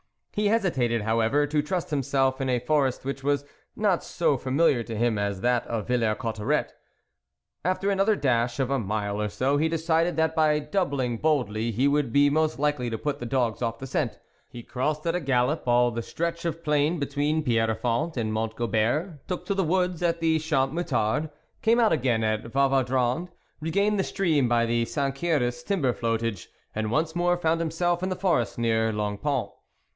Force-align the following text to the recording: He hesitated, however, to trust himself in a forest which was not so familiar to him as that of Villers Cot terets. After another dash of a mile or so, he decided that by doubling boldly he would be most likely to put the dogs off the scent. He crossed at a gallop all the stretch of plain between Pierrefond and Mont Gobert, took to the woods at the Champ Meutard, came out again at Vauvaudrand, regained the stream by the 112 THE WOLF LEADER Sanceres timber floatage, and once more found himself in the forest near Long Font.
He 0.33 0.47
hesitated, 0.47 1.01
however, 1.03 1.45
to 1.45 1.61
trust 1.61 1.89
himself 1.91 2.39
in 2.41 2.49
a 2.49 2.57
forest 2.57 3.05
which 3.05 3.21
was 3.21 3.45
not 3.75 4.01
so 4.03 4.35
familiar 4.37 4.81
to 4.81 4.95
him 4.95 5.19
as 5.19 5.41
that 5.41 5.67
of 5.67 5.87
Villers 5.89 6.15
Cot 6.19 6.37
terets. 6.37 6.69
After 7.63 7.91
another 7.91 8.15
dash 8.15 8.57
of 8.59 8.71
a 8.71 8.79
mile 8.79 9.21
or 9.21 9.27
so, 9.29 9.57
he 9.57 9.69
decided 9.69 10.15
that 10.15 10.33
by 10.33 10.57
doubling 10.57 11.17
boldly 11.17 11.69
he 11.71 11.87
would 11.87 12.11
be 12.11 12.29
most 12.31 12.57
likely 12.57 12.89
to 12.89 12.97
put 12.97 13.19
the 13.19 13.27
dogs 13.27 13.61
off 13.61 13.77
the 13.77 13.85
scent. 13.85 14.17
He 14.49 14.63
crossed 14.63 15.05
at 15.05 15.13
a 15.13 15.19
gallop 15.19 15.67
all 15.67 15.91
the 15.91 16.01
stretch 16.01 16.45
of 16.45 16.63
plain 16.63 16.97
between 16.97 17.43
Pierrefond 17.43 18.17
and 18.17 18.33
Mont 18.33 18.55
Gobert, 18.55 19.27
took 19.27 19.45
to 19.47 19.53
the 19.53 19.65
woods 19.65 20.01
at 20.01 20.19
the 20.21 20.39
Champ 20.39 20.71
Meutard, 20.71 21.29
came 21.61 21.79
out 21.79 21.93
again 21.93 22.23
at 22.23 22.41
Vauvaudrand, 22.45 23.27
regained 23.59 23.99
the 23.99 24.03
stream 24.03 24.47
by 24.47 24.65
the 24.65 24.83
112 24.85 24.93
THE 24.93 24.99
WOLF 25.03 25.21
LEADER 25.41 25.51
Sanceres 25.51 25.63
timber 25.63 25.93
floatage, 25.93 26.47
and 26.73 26.89
once 26.89 27.15
more 27.15 27.37
found 27.37 27.59
himself 27.59 28.01
in 28.01 28.09
the 28.09 28.15
forest 28.15 28.57
near 28.57 28.91
Long 28.91 29.19
Font. 29.19 29.51